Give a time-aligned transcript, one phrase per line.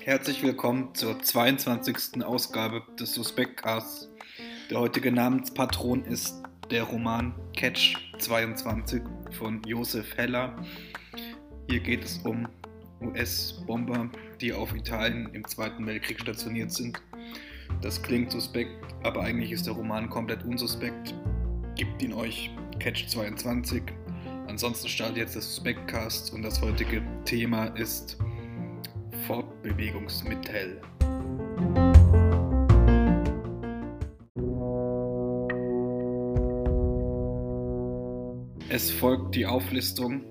[0.00, 2.24] Herzlich willkommen zur 22.
[2.24, 4.08] Ausgabe des Suspektcasts.
[4.70, 9.02] Der heutige Namenspatron ist der Roman Catch 22
[9.38, 10.56] von Josef Heller.
[11.70, 12.48] Hier geht es um
[13.00, 14.10] US-Bomber,
[14.40, 17.00] die auf Italien im Zweiten Weltkrieg stationiert sind.
[17.82, 21.14] Das klingt suspekt, aber eigentlich ist der Roman komplett unsuspekt.
[21.76, 23.82] Gibt ihn euch Catch 22.
[24.48, 28.18] Ansonsten startet jetzt das Suspektcast und das heutige Thema ist
[29.26, 30.80] Fortbewegungsmittel.
[38.68, 40.24] Es folgt die Auflistung,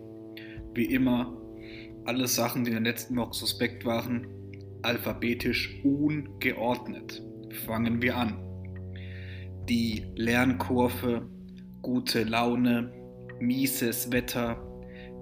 [0.73, 1.35] wie immer,
[2.05, 4.27] alle Sachen, die in der letzten Woche suspekt waren,
[4.83, 7.23] alphabetisch ungeordnet.
[7.65, 8.39] Fangen wir an.
[9.67, 11.27] Die Lernkurve,
[11.85, 12.91] gute Laune,
[13.39, 14.57] mieses Wetter,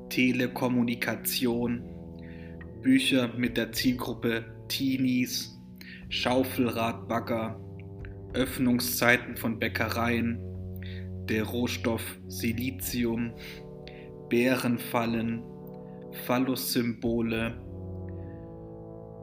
[0.07, 1.83] Telekommunikation,
[2.81, 5.59] Bücher mit der Zielgruppe Teenies,
[6.07, 7.59] Schaufelradbagger,
[8.33, 10.39] Öffnungszeiten von Bäckereien,
[11.25, 13.33] der Rohstoff Silizium,
[14.29, 15.43] Bärenfallen,
[16.25, 17.61] Phallus-Symbole,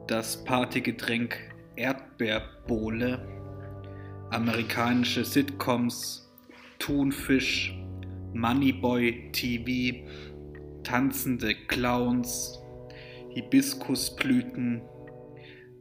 [0.05, 1.39] das Partygetränk
[1.75, 3.27] Erdbeerbohle,
[4.29, 6.30] amerikanische Sitcoms,
[6.81, 7.77] Thunfisch,
[8.33, 10.03] Moneyboy TV,
[10.83, 12.59] tanzende Clowns,
[13.29, 14.81] Hibiskusblüten,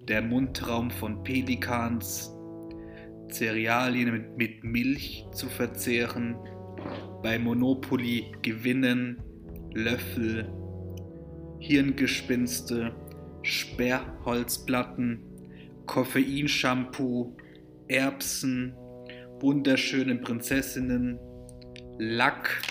[0.07, 2.31] der Mundraum von Pelikans,
[3.31, 6.37] Cerealien mit, mit Milch zu verzehren,
[7.23, 9.23] bei Monopoly gewinnen,
[9.73, 10.53] Löffel,
[11.61, 12.95] Hirngespinste,
[13.41, 15.23] Sperrholzplatten,
[15.87, 17.35] Koffeinshampoo,
[17.89, 18.75] Erbsen,
[19.41, 21.19] wunderschöne Prinzessinnen,
[21.99, 22.63] Lack,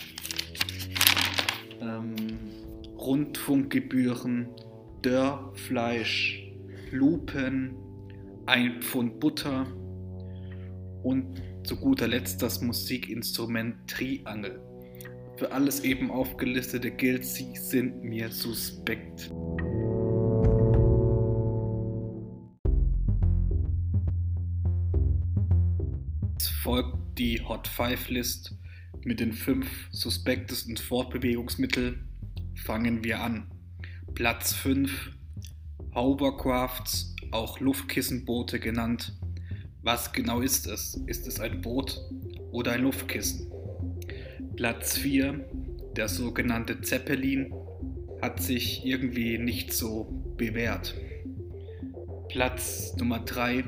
[1.82, 2.16] ähm,
[2.98, 4.50] Rundfunkgebühren,
[5.02, 6.52] Dörrfleisch,
[6.92, 7.76] Lupen,
[8.46, 9.68] ein Pfund Butter
[11.04, 14.60] und zu guter Letzt das Musikinstrument Triangel.
[15.38, 19.32] Für alles eben aufgelistete gilt, sie sind mir suspekt.
[26.64, 28.58] Folgt die Hot 5 List
[29.06, 32.10] mit den fünf suspektesten Fortbewegungsmitteln.
[32.56, 33.50] Fangen wir an.
[34.14, 35.12] Platz 5
[35.96, 39.18] Hovercrafts, auch Luftkissenboote genannt.
[39.84, 40.96] Was genau ist es?
[41.08, 42.02] Ist es ein Boot
[42.52, 43.50] oder ein Luftkissen?
[44.58, 45.46] Platz 4,
[45.96, 47.54] der sogenannte Zeppelin,
[48.22, 50.04] hat sich irgendwie nicht so
[50.36, 50.94] bewährt.
[52.28, 53.64] Platz Nummer 3,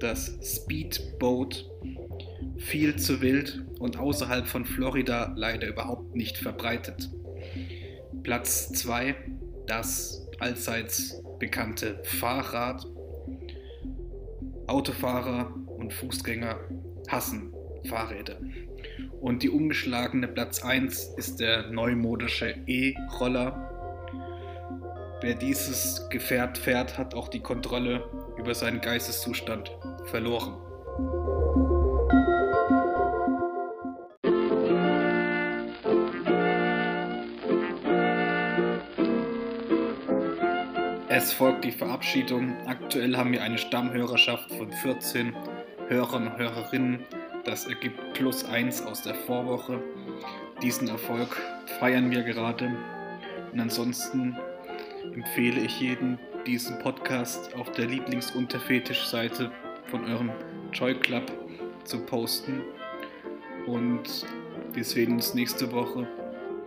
[0.00, 1.70] das Speedboat,
[2.56, 7.10] viel zu wild und außerhalb von Florida leider überhaupt nicht verbreitet.
[8.22, 9.14] Platz 2,
[9.66, 12.86] das allseits bekannte Fahrrad.
[14.66, 16.58] Autofahrer und Fußgänger
[17.08, 17.52] hassen
[17.86, 18.38] Fahrräder.
[19.20, 23.73] Und die umgeschlagene Platz 1 ist der neumodische E-Roller.
[25.24, 29.74] Wer dieses Gefährt fährt, hat auch die Kontrolle über seinen Geisteszustand
[30.04, 30.52] verloren.
[41.08, 42.54] Es folgt die Verabschiedung.
[42.66, 45.34] Aktuell haben wir eine Stammhörerschaft von 14
[45.88, 47.02] Hörern und Hörerinnen.
[47.46, 49.82] Das ergibt plus 1 aus der Vorwoche.
[50.60, 51.34] Diesen Erfolg
[51.80, 52.76] feiern wir gerade.
[53.54, 54.36] Und ansonsten
[55.14, 59.50] empfehle ich jedem, diesen Podcast auf der Lieblingsunterfetisch-Seite
[59.86, 60.30] von eurem
[60.72, 61.30] Joy Club
[61.84, 62.62] zu posten.
[63.66, 64.26] Und
[64.72, 66.06] wir sehen uns nächste Woche.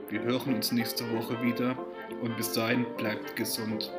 [0.09, 1.77] Wir hören uns nächste Woche wieder.
[2.21, 3.91] Und bis dahin bleibt gesund.